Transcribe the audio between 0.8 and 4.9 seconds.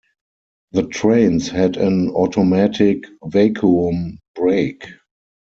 trains had an automatic vacuum brake.